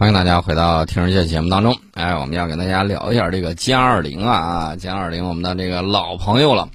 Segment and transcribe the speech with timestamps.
[0.00, 1.76] 欢迎大家回到《听世界》节目当中。
[1.92, 6.70] 哎，我们要跟大家聊一下这个歼二零啊啊，歼二零我们的这个老朋友了。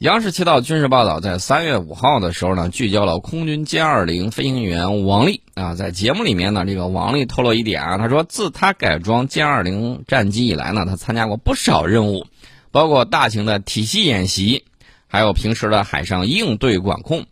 [0.00, 5.74] 央视七套军事报道在三月五号的时候呢，聚焦了空军歼二零飞行员王丽啊。
[5.74, 12.26] 在节目里面呢，这个王丽透露一点啊，他说自他改装歼二零战机以来呢，他参加过不少任务，
[12.72, 14.64] 包括大型的体系演习，
[15.06, 17.24] 还有平时的海上应对管控。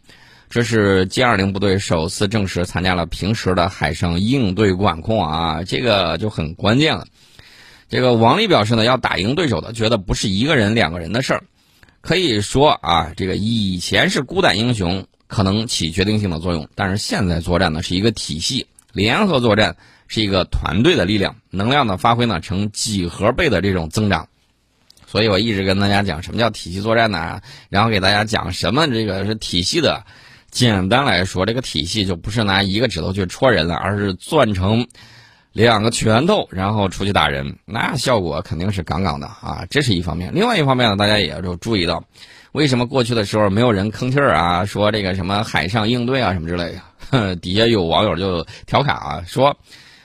[0.55, 7.09] 这是歼二零部队首次正式参加了平时的海上应对管控啊，这个就很关键了。
[7.89, 11.43] 这个王丽表示呢，要打赢对手的，觉得不是一个人、两个人的事儿。
[12.03, 19.77] 可以说啊，这个以前是孤胆英雄可能起决定性的作用，但是现在作战呢是一个体系，联合作战
[20.07, 24.29] 是一个团队的力量，能量的发挥呢成几何倍的这种增长。
[25.05, 27.41] 所以我一直跟大家讲什么叫体系作战呢？
[27.71, 30.05] 然后给大家讲什么这个是体系的。
[30.55, 34.87] 简单来说，这个体系就不是拿一个指头去戳人了，而是攥成
[35.51, 39.67] 两个拳头，然后出去打人，那效果肯定是杠杠的啊！
[39.69, 40.31] 这是一方面。
[40.33, 42.05] 另外一方面呢，大家也要注意到，
[42.53, 44.65] 为什么过去的时候没有人吭气儿啊？
[44.65, 46.77] 说这个什么海上应对啊什么之类
[47.11, 49.57] 的， 底下有网友就调侃啊，说：“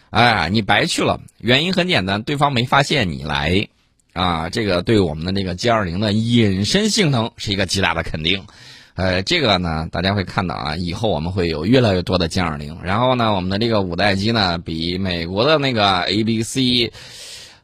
[0.10, 3.68] 哎，你白去了。”原因很简单，对方没发现你来
[4.14, 4.50] 啊。
[4.50, 8.44] 这个对我们的这个歼二零的隐身性能是一个极大的肯定。
[9.00, 12.80] 呃，这个呢，大家会看到啊，以后我们会有越来越多的歼二零。
[12.84, 16.92] 然后呢，我们的这个五代机呢，比美国的那个 A、B、C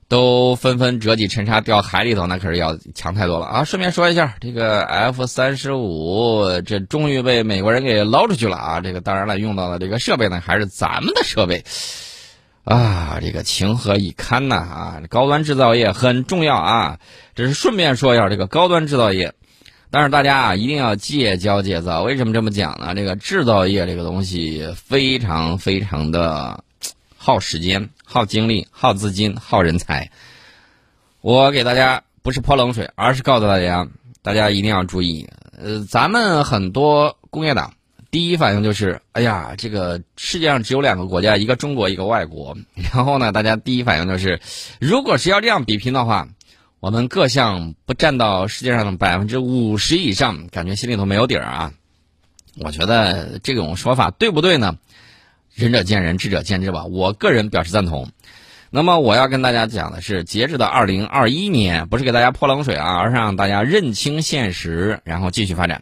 [0.08, 3.64] 都纷纷折戟沉沙掉海里头，那可是要强太多了啊！
[3.66, 8.80] 顺便说一下，这个 F 三十五这终于被美国人给捞出去了啊！
[8.80, 11.66] 这个当然了，用到的这个设备呢，还是咱们的设备
[12.64, 15.02] 啊，这个情何以堪呐啊！
[15.10, 17.00] 高端制造业很重要啊，
[17.34, 19.34] 这是顺便说一下这个高端制造业。
[19.92, 22.04] 但是大家啊，一定要戒骄戒躁。
[22.04, 22.94] 为什么这么讲呢？
[22.94, 26.64] 这个制造业这个东西非常非常的
[27.16, 30.12] 耗时间、耗精力、耗资金、耗人才。
[31.22, 33.88] 我给大家不是泼冷水，而是告诉大家，
[34.22, 35.30] 大家一定要注意。
[35.58, 37.74] 呃，咱们很多工业党
[38.12, 42.58] 第一反应就是：哎呀，这个世界上只有两个国家，一个中国，一个外国。
[42.94, 44.42] 然后呢，大家第一反应就是，
[44.82, 46.28] 如果是要这样比拼的话。
[46.86, 51.74] 我们各项不占到世界上的百分之五十以上，感觉心里头没有底儿啊！
[52.60, 54.78] 我觉得这种说法对不对呢？
[55.56, 56.86] 仁者见仁，智者见智吧。
[56.86, 58.12] 我个人表示赞同。
[58.70, 65.82] 那么我要跟大家讲的是，截止到二零二一年，不是给大家泼冷水啊，而是让大家认清现实，然后继续发展。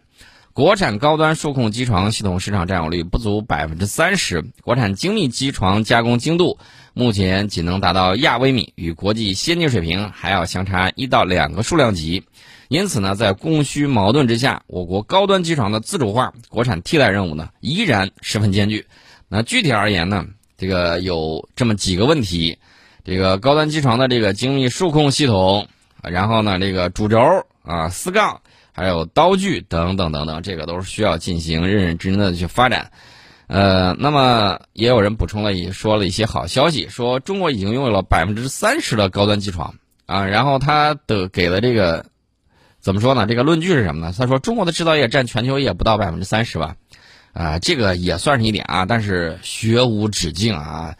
[0.54, 6.60] 国产高端数控机床系统市场占有率不足百分之三十，国产精密机床加工精度
[6.94, 12.26] 目前仅能达到亚微米，与国际先进水平还要相差一到两个数量级。
[12.68, 18.86] 因此呢，在供需矛盾之下，我国高端机床的自主化、国产替代任务呢，依然十分艰巨。
[19.30, 22.60] 那具体而言呢，这个有这么几个问题：
[23.04, 25.68] 这个高端机床的这个精密数控系统，
[26.04, 27.18] 然后呢，这个主轴
[27.64, 28.42] 啊，四杠。
[28.74, 32.92] 还有刀具等等等等，这个都是需要进行认认真真的去发展。
[33.48, 39.76] 呃，那么也有人补充了，也说了一些好消息，说中国已经拥有了百分之三十的高端机床
[40.08, 40.26] 啊。
[40.26, 42.06] 然后他的给了这个
[42.80, 43.28] 怎么说呢？
[43.28, 44.14] 这个论据是什么呢？
[44.18, 46.76] 他说中国的制造业占全球业不到百分之三十吧？
[47.34, 50.96] 啊，这个也算是一点啊，但是学无止境啊。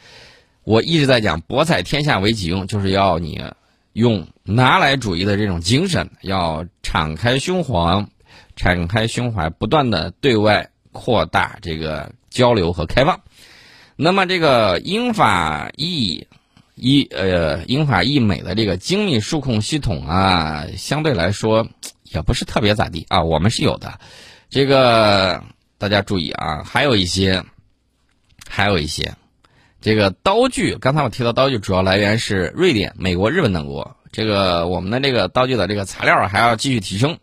[0.64, 3.42] 我一直在讲博采天下为己用，就是要你。
[3.94, 8.08] 用拿来主义的这种精神，要敞开胸怀，
[8.56, 13.22] 敞开胸怀，不断的对外扩大这个交流和开放。
[13.96, 16.28] 那么，这个英法意
[16.76, 21.68] 一呃英法意美的这个精密数控系统啊，相对来说
[22.04, 23.22] 也不是特别咋地啊。
[23.22, 24.00] 我们是有的，
[24.50, 25.44] 这个
[25.78, 27.44] 大家注意啊，还有一些，
[28.50, 29.14] 还有一些。
[29.84, 33.98] 这个刀具，刚才我提到刀具主要来源是瑞典、美国、日本等国。
[34.14, 37.18] 这个我们的这个刀具的这个材料还要继续提升，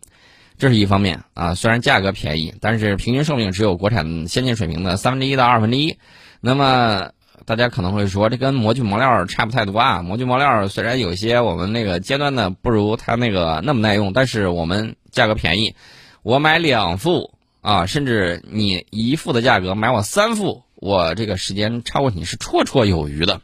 [0.59, 1.55] 这是一方面啊。
[1.55, 5.97] 虽然价格便宜，但是平均寿命只有国产先进水平的三分之一到二分之一。
[6.39, 7.09] 那么
[7.47, 10.03] 大家可能会说，这跟模具磨料差不太多啊。
[10.03, 15.73] 模具磨料虽然有些我们那个尖端的不如它那个那么耐用，但是我们价格便宜，
[16.21, 20.61] 我买两副啊，甚至你一副的价格买我三副。
[20.81, 23.41] 我这个时间超过你是绰绰有余的，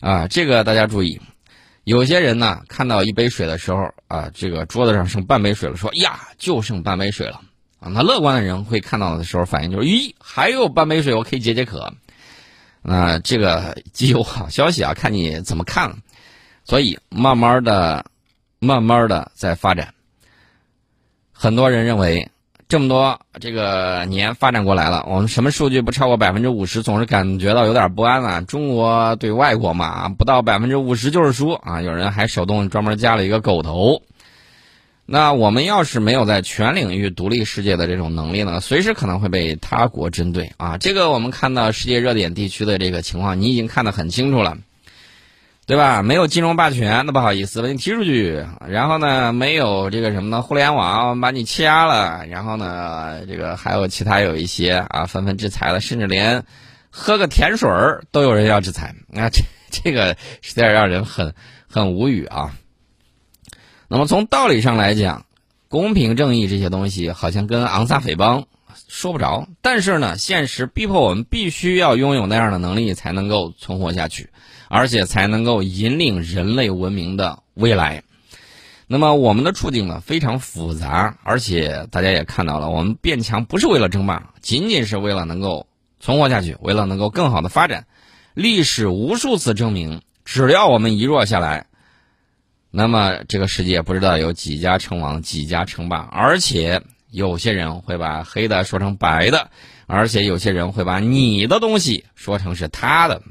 [0.00, 1.20] 啊，这个大家注意。
[1.84, 7.42] 有些人呢，看到一杯水的时候，啊，这个桌子上剩半杯水了，说呀，就剩半杯水了，
[7.78, 11.92] 啊，那乐观的人会看到的时候反应就是，咦，还有半杯水，我可以解解渴。
[12.80, 15.98] 那这个既有好消息啊，看你怎么看。
[16.64, 18.06] 所以慢慢的、
[18.60, 19.92] 慢慢的在发展。
[21.32, 22.30] 很多人认为。
[22.68, 28.40] 这么多这个年发展过来了，我们什么数据不超过百分之五十，总是感觉到有点不安啊。
[28.40, 31.80] 中国对外国嘛，不到百分之五十就是输啊。
[31.80, 34.02] 有人还手动专门加了一个狗头。
[35.08, 40.76] 那我们要是没有在全领域独立世界的这种能力呢，随时可能会被他国针对啊。
[40.76, 44.58] 这个我们看到世界热点地区的这个情况，你已经看得很清楚了。
[45.66, 46.02] 对吧？
[46.02, 48.46] 没有金融霸权，那不好意思，把你踢出去。
[48.68, 50.40] 然后呢，没有这个什么呢？
[50.40, 52.24] 互联网把你掐了。
[52.28, 56.44] 然后呢，这个还有其他有一些啊，纷纷制裁了，甚至连
[56.88, 58.94] 喝个甜水儿都有人要制裁。
[59.08, 61.34] 那这这个实在让人很
[61.68, 62.52] 很无语啊。
[63.88, 65.26] 那么从道理上来讲，
[65.68, 68.44] 公平正义这些东西好像跟昂萨匪帮
[68.96, 69.46] 说不着。
[69.60, 74.30] 但是呢，现实逼迫我们必须要拥有那样的能力，才能够存活下去。
[74.68, 78.02] 而且才能够引领人类文明的未来。
[78.88, 85.68] 那么我们的处境呢非常复杂，而且大家也看到了，我们变强不是为了争霸，仅仅是为了能够
[86.00, 87.86] 存活下去，为了能够更好的发展。
[88.34, 91.66] 历史无数次证明，只要我们一弱下来，
[92.72, 95.98] 那么这个世界不知道有几家称王，几家称霸。
[95.98, 96.82] 而且
[97.16, 99.50] 有些人会把黑的说成白的，
[99.86, 103.22] 而且有些人会把你的东西说成是他的。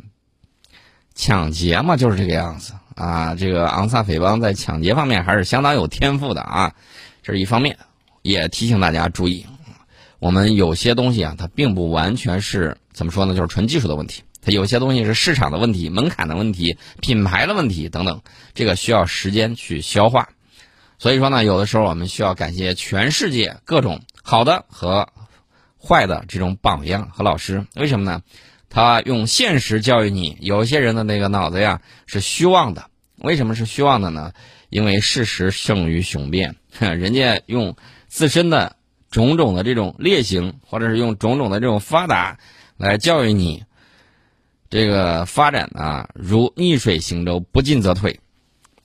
[1.14, 3.36] 抢劫嘛，就是这个样子啊！
[3.36, 6.74] 这个昂萨匪帮在抢劫方面还是相当有天赋的啊，
[7.22, 7.78] 这是一方面。
[8.24, 9.46] 也提醒大家注意，
[10.18, 14.24] 我们有些东西啊，它并不完全是怎么说呢，就是纯技术的问题。
[14.42, 18.20] 它有些东西是市场的问题、门槛的问题、品牌的问题等等，
[18.56, 20.30] 这个需要时间去消化。
[20.98, 25.10] 所以说呢，有的时候我们需要感谢全世界各种好的和
[25.82, 27.66] 坏的这种榜样和老师。
[27.76, 28.22] 为什么呢？
[28.70, 32.90] 他用现实教育你，有些人的那个脑子呀是虚妄的。
[33.18, 34.34] 为什么是虚妄的呢？
[34.70, 37.78] 因为事实胜于雄辩， 人家用
[38.08, 38.76] 自身的
[39.10, 42.40] 种种的这种劣行，或者是用种种的这种发达
[42.76, 43.64] 来教育你，
[44.70, 48.20] 这个发展啊如逆水行舟，不进则退，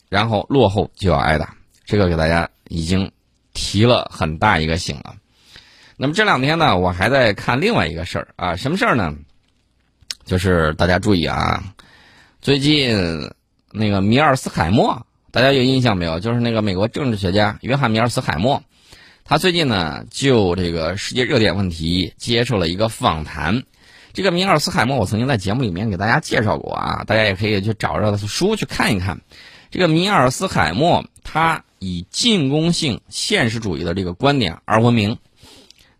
[0.08, 1.56] 然后落后就要挨打。
[1.90, 3.10] 这个给大家已经
[3.52, 5.16] 提了很大一个醒了。
[5.96, 9.16] 那么这两天呢，我还在看另外一个事儿啊，什么事儿呢？
[10.24, 11.64] 就是大家注意啊，
[12.40, 13.32] 最近
[13.72, 16.20] 那个米尔斯海默，大家有印象没有？
[16.20, 18.62] 就是那个美国政治学家约翰米尔斯海默，
[19.24, 23.64] 他最近呢就这个世界热点问题接受了一个访谈。
[24.12, 29.20] 这个米尔斯海默，我曾经在节目里面给大家介绍过啊，大家也可以去找着书去看一看。
[29.72, 35.18] 这个米尔斯海默，他以进攻性现实主义的这个观点而闻名。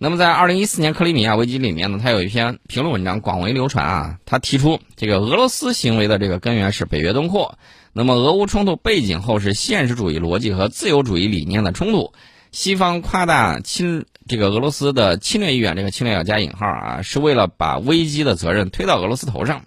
[0.02, 4.18] 那么，在二零一四年克里米亚危机里面呢，他有一篇评论文章广为流传啊。
[4.24, 7.58] 他提出，这个俄罗斯行为的这个根源是北约东扩。
[7.92, 12.12] 那么，俄乌冲突背景后是现实主义逻辑和自由主义理念的冲突。
[12.50, 19.64] 西方夸大侵这个俄罗斯的侵略意愿，这个侵略要加引号啊，是为了把危机的责任推到俄罗斯头上。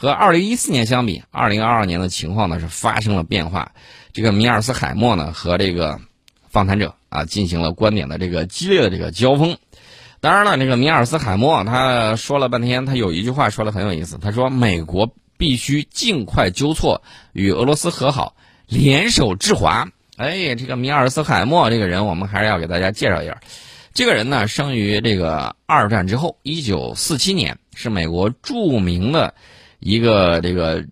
[0.00, 3.72] 和二零一四年相比，二零二二年的情况呢是发生了变化。
[4.14, 6.00] 这个米尔斯海默呢和这个
[6.48, 9.58] 访谈者啊进行了观点的这个激烈的这个交锋。
[10.22, 14.16] 当然了，这个米尔斯海默他说了半天，他有一句话说的很有意思。
[14.16, 17.02] 他说：“美国必须尽快纠错，
[17.34, 18.34] 与俄罗斯和好，
[18.68, 19.86] 联手制华。”
[20.16, 23.38] 哎，这个米尔斯海默这个人，我们还是要给大家介绍一下。
[23.92, 29.34] 这个人呢，生于这个二战之后，一九四七年，是美国著名的
[29.80, 30.86] 一个这个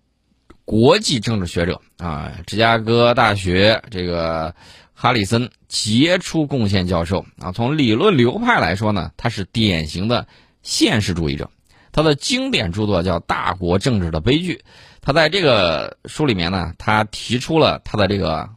[0.65, 4.53] 国际政治学者啊，芝加哥大学这个。
[5.01, 10.27] 哈里森杰出贡献教授啊，从理论流派来说呢，他是典型的
[10.61, 11.49] 现实主义者。
[11.93, 14.55] 他的经典著作叫《大国政治的悲剧》，
[14.99, 18.49] 他在这个书里面呢，他提出了他的这个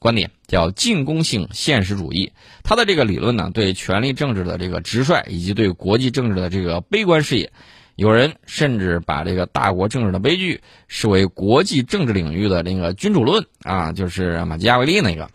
[0.00, 2.32] 观点，叫进攻性现实主义。
[2.64, 7.52] 他的这个理论呢，对权力政治的这个直率，以及对国际政治的这个悲观视野。
[7.96, 15.30] 有人甚至把这个大国政治的悲剧视为国际政治领域的那个君主论啊，就是马基雅维利那个。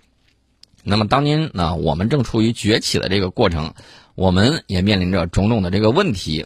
[0.84, 3.74] 那么，当今呢，我们正处于崛起的这个过程，
[4.16, 6.46] 我们也面临着种种的这个问题。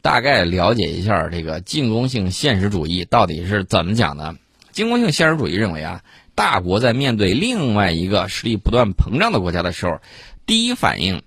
[0.00, 4.36] 大概了解一下这个进攻性现实主义到底是怎么讲的。
[4.70, 6.02] 进攻性现实主义认为啊，
[6.34, 10.00] 大国在面对另外一个实力不断膨胀的国家的时候，
[10.44, 11.22] 第一反应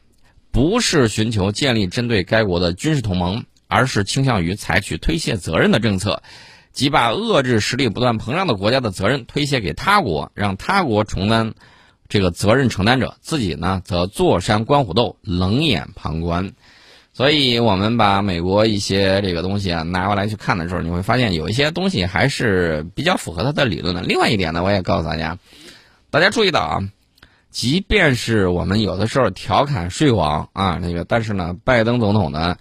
[0.51, 6.23] 不是寻求建立针对该国的军事同盟，而是倾向于采取推卸责任的政策，
[6.71, 11.53] 即把遏制实力不断膨胀的国家的责任推卸给他国，让他国承担。
[12.09, 16.53] 这个责任承担者自己呢，则坐山观虎斗，冷眼旁观。
[17.11, 24.03] 所以，我们把美国一些这个东西啊拿过来去看的时候，你会发现有一些东西还是比较符合他的理论的。
[24.03, 25.37] 另外一点呢，我也告诉大家，
[26.09, 26.89] 大家注意到啊，
[27.49, 32.55] 即便是我们有的时候调侃睡王啊，那个，但是呢，拜登总统呢，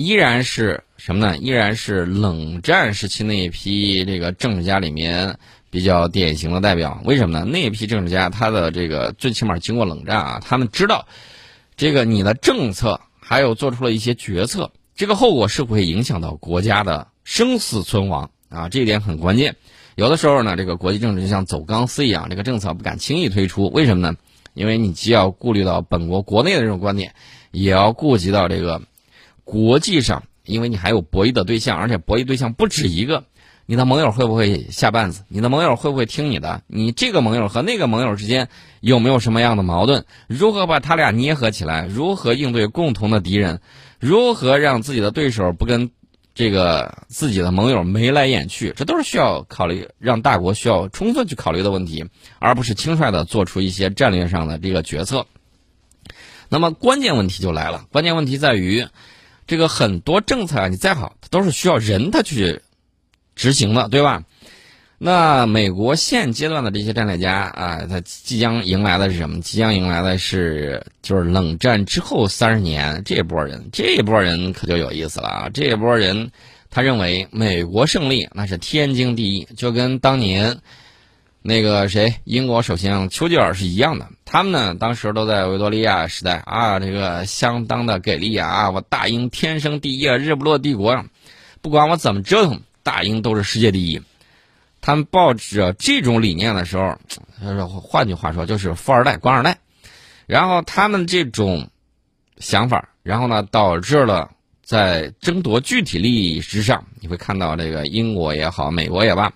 [0.00, 1.36] 依然是什么呢？
[1.36, 5.38] 依然是冷战时期那一批这个政治家里面
[5.68, 7.02] 比较典型的代表。
[7.04, 7.44] 为什么呢？
[7.44, 11.06] 那一批政治家，他的这个最起码经过冷战啊，他们知道
[11.76, 19.56] 这个你的政策，还有做出了一些决策，这个后果是会影响到国家的生死存亡啊，这一点很关键。
[19.96, 23.68] 有的时候呢，这个国际政治就像走钢丝一样，这个政策不敢轻易推出。
[23.68, 24.16] 为什么呢？
[24.54, 27.14] 因为你既要顾虑到本国国内的这种观点，
[27.50, 28.82] 也要顾及到这个
[29.50, 33.24] 国际上，因为你还有博弈的对象，而且博弈对象不止一个。
[33.66, 35.24] 你的盟友会不会下绊子？
[35.28, 36.62] 你的盟友会不会听你的？
[36.68, 38.48] 你这个盟友和那个盟友之间
[38.80, 40.04] 有没有什么样的矛盾？
[40.28, 41.86] 如何把他俩捏合起来？
[41.86, 43.60] 如何应对共同的敌人？
[43.98, 45.90] 如何让自己的对手不跟？
[46.32, 52.06] 这个自己的盟友眉来眼去，这都是需要考虑，让大国需要充分去考虑的问题，
[52.38, 55.26] 而不是轻率的做出一些战略上的这个决策。
[56.48, 58.86] 那么关键问题就来了，关键问题在于，
[59.50, 62.60] 这个很多政策啊，你再好，它都是需要人他去
[63.34, 64.22] 执行的，对吧？
[64.96, 69.40] 那美国现阶段的这些战略家啊，他即将迎来的是什么？
[69.40, 75.50] 即将迎来的是就是冷战之后三十年这波人，这波人可就有意思了啊！
[75.52, 76.30] 这波人
[76.70, 80.58] 他认为美国胜利那是天经地义，就跟当年
[81.42, 84.08] 那个谁英国首相丘吉尔是一样的。
[84.24, 88.70] 他们呢，当时都在维多利亚时代啊，这个相当的给力啊！
[88.70, 91.04] 我大英天生第一，啊日不落帝国，
[91.60, 94.00] 不管我怎么折腾，大英都是世界第一。
[94.80, 96.96] 他们抱着这种理念的时候，
[97.40, 99.58] 他说换句话说就是富二代、官二代。
[100.26, 101.68] 然后他们这种
[102.38, 104.30] 想法，然后呢，导致了
[104.62, 109.32] 在争夺具体利益之上，你会看到这个英国也好，美国也罢，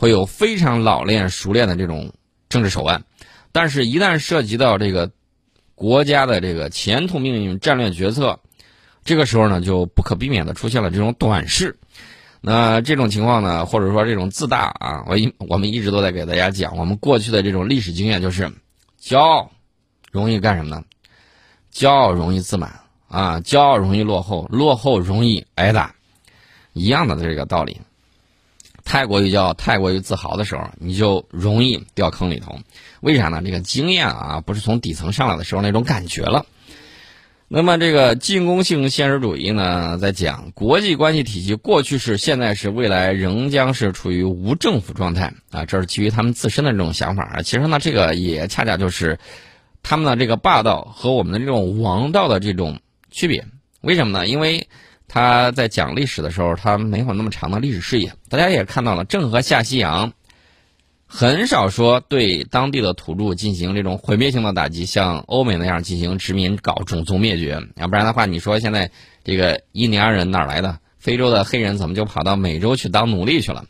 [0.00, 2.14] 会有非常老练、熟练的这种
[2.48, 3.04] 政治手腕。
[3.52, 5.10] 但是，一旦涉及到这个
[5.74, 8.40] 国家的这个前途命运、战略决策，
[9.04, 11.78] 这个时候呢，就不可避免的出现了这种短视。
[12.40, 18.50] 那这种情况呢，或者说这种自大啊，我一我们一直都在给大家讲，我们过去的这种历史经验就是，
[18.98, 19.50] 骄傲
[20.10, 20.82] 容易干什么呢？
[21.74, 25.94] 骄傲容易自满啊，骄傲容易落后，落后容易挨打，
[26.72, 27.82] 一样的这个道理。
[28.90, 32.58] 太过于骄傲、太过于自豪的时候，你就容易掉坑里头。
[33.00, 33.40] 为啥呢？
[33.44, 36.44] 这个经验啊，不是从底层上来的时候那种感觉了。
[37.46, 47.42] 那么，这个进攻性现实主义呢，在讲国际关系体系过去是、现在是、未来仍将是处于无政府状态啊，这是基于他们自身的这种想法啊。
[47.42, 49.20] 其实呢，这个也恰恰就是
[49.84, 52.80] 他们的这个霸道和我们的这种王道的这种
[53.12, 53.46] 区别。
[53.82, 54.26] 为什么呢？
[54.26, 54.66] 因为
[55.12, 58.12] 他在讲历史的时候，他没有那么长的历史视野。
[58.28, 60.12] 大家也看到了，郑和下西洋。
[61.12, 68.92] 很少说对当地的土著进行这种毁灭性的打击，像欧美那样进行殖民搞种族灭绝，要不然的话，你说现在
[69.24, 70.78] 这个印第安人哪来的？
[71.00, 73.64] 非洲的黑人怎么就跑到美洲去当奴隶去了？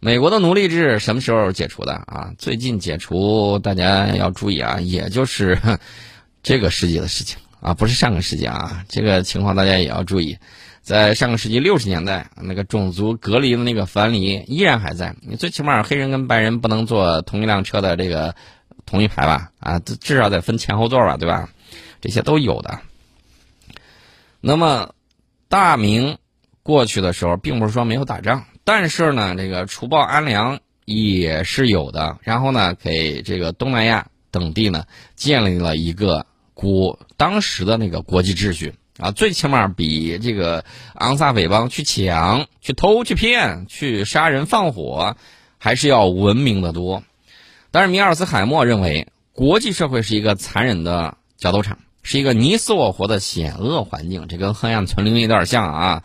[0.00, 2.32] 美国的奴隶制什么时候解除的啊？
[2.36, 5.56] 最近解除，大家要注意啊，也就是
[6.42, 10.36] 这个世纪的事情啊，不是上个世纪啊，这个情况大家也要注意。
[10.84, 15.16] 在上个世纪六十年代，那个种族隔离的那个藩篱依然还在。
[15.22, 18.34] 你最起码黑人跟白人不能坐同一辆车的这个
[18.84, 19.50] 同一排吧？
[19.60, 21.48] 啊，至少得分前后座吧，对吧？
[22.02, 22.80] 这些都有的。
[24.42, 24.94] 那么
[25.48, 26.18] 大明
[26.62, 32.18] 过去的时候，并不是说没有打仗，但是呢，这个除暴安良也是有的。
[32.20, 34.84] 然后呢，给这个东南亚等地呢
[35.16, 38.74] 建立了一个国当时的那个国际秩序。
[38.98, 45.16] 啊，最起码比这个昂萨匪帮去抢、去偷、去骗、去杀人放火，
[45.58, 47.02] 还是要文明的多。
[47.72, 54.28] 但是米尔斯海默认为，国际社会是一个残忍的角斗场，是一个你死我活的险恶环境。
[54.28, 56.02] 这跟黑暗丛林有点像啊。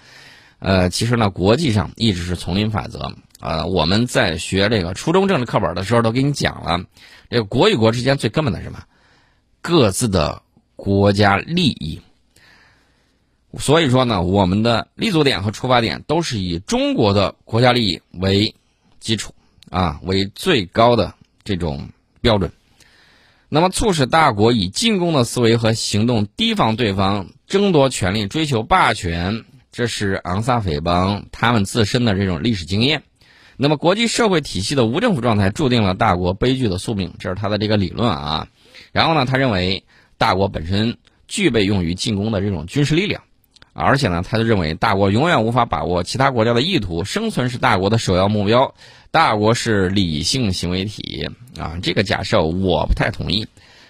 [0.57, 3.13] 呃，其实呢，国际上一直是丛林法则。
[3.39, 6.85] 呃，我们在学这个初中政治课本的时候都给你讲了，
[7.29, 8.79] 这个国与国之间最根本的什么？
[9.61, 10.41] 各自的
[10.75, 12.01] 国家利益。
[13.57, 18.53] 所以说呢，我们的立足点和出发点都是以中国的国家利益为
[18.99, 19.33] 基础
[19.71, 21.89] 啊，为最高的这种
[22.21, 22.51] 标准。
[23.51, 33.01] 那么，促使大国以进攻的思维和行动提防对方，争夺权力、追求霸权，这是昂萨匪帮他们自身的这种历史经验。
[33.57, 38.47] 那么，国际社会体系的无政府状态注定了大国悲剧的宿命，这是他的这个理论啊。
[38.91, 39.83] 然后呢，他认为
[40.19, 43.23] 大国本身具备用于进攻的这种军事力量。
[43.79, 48.73] 而且呢，他就认为大国永远无法把握其他国家的意图，生存是大国的首要目标，
[49.09, 51.77] 大国是理性行为体啊。
[51.81, 53.47] 这个假设我不太同意。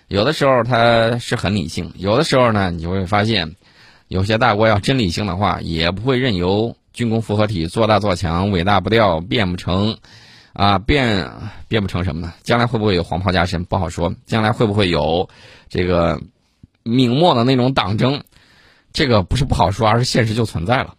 [0.08, 3.56] 有的时候他是很理性，有的时候呢，你就会发现，
[4.08, 9.98] 有些大国要真理性的话，也不会任由军工复合体做大做强，伟大不掉，变不成，
[10.54, 11.30] 啊，变
[11.68, 12.34] 变不成什么呢？
[12.42, 13.64] 将来会不会有黄袍加身？
[13.66, 14.14] 不好说。
[14.26, 15.30] 将来会不会有
[15.70, 16.20] 这个
[16.82, 18.24] 明末的那种党争？
[19.00, 20.96] 这个不是不好说，而是现实就存在了。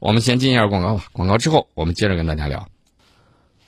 [0.00, 2.66] 我们先进一下广告吧，广告之后我们接着跟大家聊。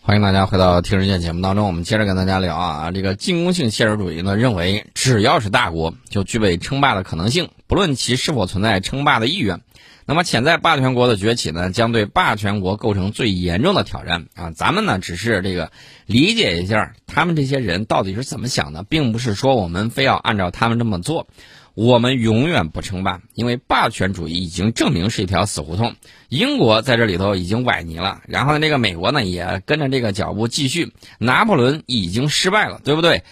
[0.01, 9.61] 欢迎大家回到《听世界》节目当中，我们接着跟大家聊啊，这个进攻性现实主义呢，认为只要是大国就具备称霸的可能性，不论其是否存在称霸的意愿。
[10.05, 14.51] 那么潜在霸权国的崛起呢，将对霸权国构成最严重的挑战啊！
[14.51, 15.71] 咱们呢，只是这个
[16.07, 21.29] 理解一下他们这些人到底是怎么想的，并不是说我们非要按照他们这么做。
[21.77, 25.95] 我们永远不称霸，因为霸权主义已经证明是一条死胡同。
[26.31, 30.95] 英国在这里头已经崴泥了，然后呢，这个美国呢也跟着这个脚步继续。
[31.19, 33.25] 拿破仑已经失败了，对不对？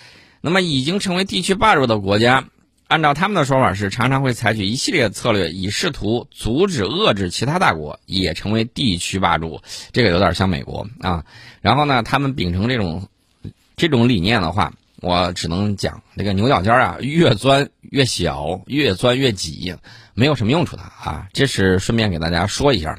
[0.42, 2.44] 那么已经成为地区霸主的国家，
[2.86, 9.62] 按照他们的说法是常常会采取一系列策略，以试图阻止遏制其他大国也成为地区霸主。
[9.90, 11.24] 这个有点像美国啊。
[11.62, 13.08] 然后呢，他们秉承这种
[13.74, 14.74] 这种理念的话。
[15.00, 19.74] 我只能讲，这个牛角尖啊，越钻越小，越钻越挤，
[20.14, 21.28] 没有什么用处的啊。
[21.32, 22.98] 这是顺便给大家说一下。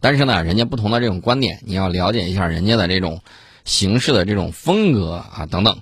[0.00, 3.22] 但是呢，人家不同的这种观点，你要了解一下人家的这种
[3.64, 5.80] 形式的这种风格啊等等。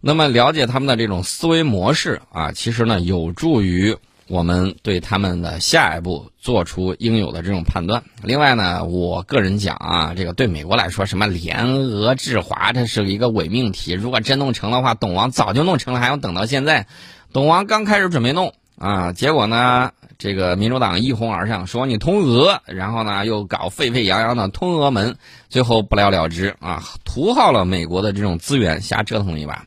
[0.00, 3.96] 那么了解他们的这种思维模式啊，其实呢，有助于。
[4.28, 8.02] 我们对他们的下一步做出应有的这种判断。
[8.22, 13.92] 另外呢，我个人讲啊，这个对美国来说，什么联俄制华，这是一个伪命题。
[13.92, 16.86] 如果真弄成的话，董王早就弄成了，还要等到现在？
[17.32, 25.16] 董王刚开始准备弄啊，结果呢，这个民主党一哄而上，说你通俄，然后呢又搞沸沸扬扬的通俄门，
[25.48, 29.64] 最后不了了之啊，图耗了美国的这种资源，瞎折腾一把。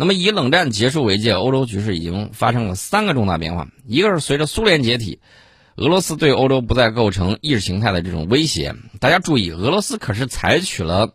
[0.00, 3.68] 那么，以冷战结束为界，欧洲局势已经发生了三个重大变化。
[3.86, 5.18] 一个是随着苏联解体，
[5.76, 8.74] 俄罗斯对欧洲不再构成意识形态的这种威胁。
[8.98, 11.12] 大家注意，俄罗斯可是采取了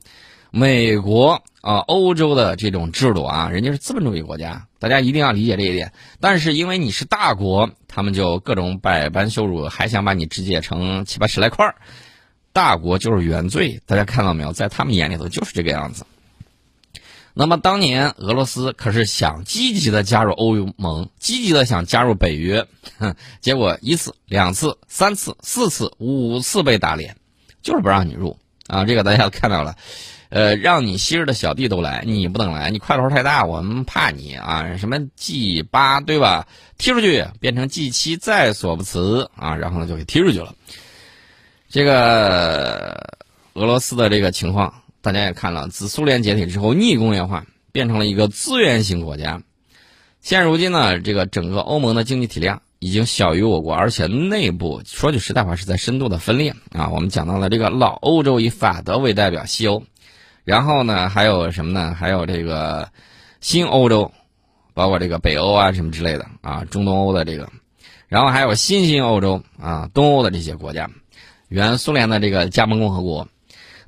[0.51, 5.92] 美国啊、欧洲的这种制度啊，人家是资本主义国家，大家一定要理解这一点。
[6.20, 11.74] 但是因为你是大国，他们就各种百般羞辱，还想把你肢解成七八十来块儿。
[12.53, 14.53] 大国就是原罪，大家看到没有？
[14.53, 16.05] 在他们眼里头就是这个样子。
[17.38, 22.66] 那么当年俄罗斯可是想积极的加入欧盟，积极的想加入北约，
[23.42, 27.18] 结果一次、两次、三次、四次、五次被打脸，
[27.62, 28.86] 就是不让你入啊！
[28.86, 29.76] 这个大家都看到了，
[30.30, 34.78] 呃，让你昔日的小弟都来，你不能来，你块头太大，我们怕你啊！
[34.78, 36.48] 什么 G 八对吧？
[36.78, 39.58] 踢出去变成 G 七，在所不辞啊！
[39.58, 40.56] 然后呢就给踢出去了。
[41.70, 43.18] 这个
[43.56, 44.74] 俄罗斯的这个情况。
[45.05, 49.44] 大家也看了，自苏联解体之后，逆工业化变成了一个资源型国家。
[50.20, 56.89] 现如今呢，这个整个欧盟的经济体量已经小于我国，而且内部说句实在话，是在深度的分裂啊。
[56.89, 59.83] 我们讲到了这个老欧洲以法德为代表西欧，
[60.44, 61.94] 然后呢还有什么呢？
[61.94, 62.89] 还有这个
[63.41, 64.11] 新欧洲，
[64.74, 67.48] 包括这个北欧啊什么之类的啊，中东欧的这个，
[68.07, 70.89] 然后还有新兴欧洲啊，东欧的这些国家，
[71.48, 73.27] 原苏联的这个加盟共和国。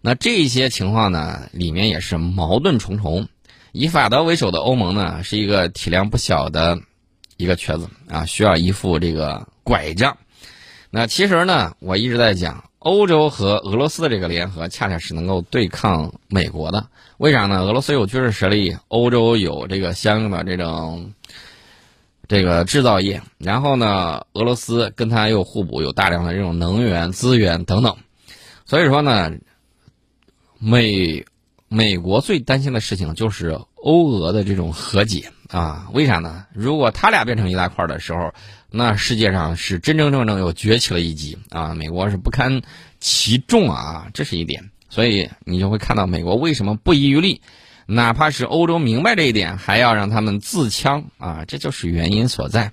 [0.02, 3.28] 那这些情况呢，里面也是矛盾重重。
[3.74, 6.80] 以法德为首的欧盟呢，是一个体量不小的
[7.36, 10.18] 一个瘸子啊，需要一副这个拐杖。
[10.90, 16.88] 那其实呢，我一直在讲，欧洲和俄罗斯的这个联合，恰恰是能够对抗美国的。
[17.18, 17.62] 为啥呢？
[17.62, 21.12] 俄罗斯有军事实力，欧洲有这个相应的这种
[22.28, 27.98] 这个制造业，然后呢，俄罗斯跟它又互补，有大量的这种能源资源等等。
[28.66, 29.32] 所以说呢。
[30.60, 31.26] 美
[31.68, 35.88] 美国最担心的事情就是欧俄的这种和解啊？
[35.94, 36.46] 为啥呢？
[36.54, 38.34] 如果他俩变成一大块的时候，
[38.72, 41.74] 那世界上是真真正正又崛起了一级啊！
[41.74, 42.62] 美国是不堪
[43.00, 44.72] 其重啊，这是一点。
[44.90, 47.42] 所以你就会看到美国为什么不遗余力，
[47.86, 51.46] 哪怕是欧洲明白这一点，还要让他们自强啊！
[51.48, 52.72] 这就是原因所在。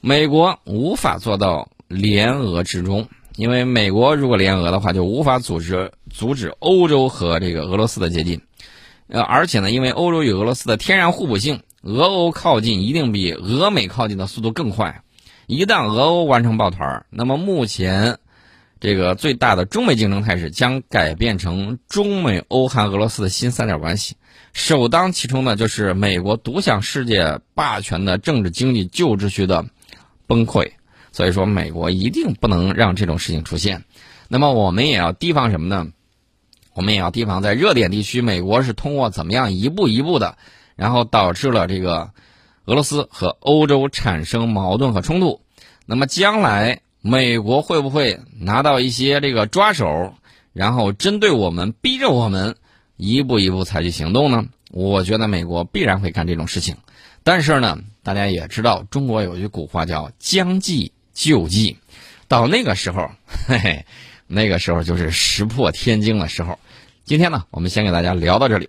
[0.00, 3.08] 美国无法做到联俄之中。
[3.36, 8.40] 因为美国如果联俄的话，就无法组织阻止欧洲和这个俄罗斯的接近，
[9.08, 15.02] 呃，而且呢，因为欧洲与俄罗斯的天然互补性，俄欧靠近一定比俄美靠近的速度更快。
[15.48, 18.18] 一旦俄欧完成抱团，那么目前
[18.78, 24.14] 这个最大的中美竞争态势将改变成中美欧韩俄罗斯的新三角关系，
[24.52, 29.66] 首当其冲的就是美国独享世界霸权的政治经济旧秩序的
[30.28, 30.70] 崩溃。
[31.10, 33.84] 所以说，美国一定不能让这种事情出现。
[34.28, 35.88] 那么，我们也要提防什么呢？
[36.74, 40.36] 我们也要提防在热点地区，美国是通过怎么样一步一步的
[40.76, 42.10] 然后导致了这个
[42.66, 45.40] 俄罗斯和欧洲产生矛盾和冲突。
[45.86, 50.14] 那么将来美国会不会拿到一些这个抓手，
[50.52, 52.56] 然后针对我们，逼着我们
[52.96, 54.44] 一步一步采取行动呢？
[54.70, 56.76] 我觉得美国必然会干这种事情。
[57.22, 61.76] 但是呢，大家也知道，中国有句古话叫“将计就计”，
[62.26, 63.10] 到那个时候，
[63.46, 63.86] 嘿嘿，
[64.34, 66.58] 那个时候就是石破天惊的时候。
[67.04, 68.68] 今天呢，我们先给大家聊到这里。